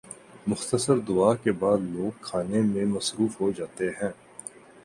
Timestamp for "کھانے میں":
2.21-2.85